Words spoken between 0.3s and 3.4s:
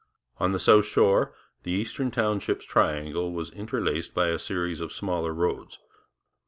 On the south shore the Eastern Townships triangle